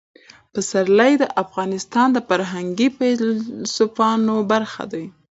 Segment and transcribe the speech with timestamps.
[0.53, 5.03] پسرلی د افغانستان د فرهنګي فستیوالونو برخه ده.